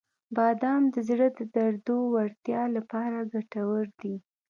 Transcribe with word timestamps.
•بادام 0.35 0.81
د 0.93 0.95
زړه 1.09 1.27
د 1.37 1.39
دردو 1.55 1.97
وړتیا 2.13 2.61
لپاره 2.75 3.17
ګټور 3.33 3.85
دي. 4.01 4.15